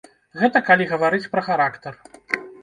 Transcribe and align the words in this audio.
Гэта 0.39 0.61
калі 0.69 0.87
гаварыць 0.93 1.29
пра 1.35 1.45
характар. 1.49 1.93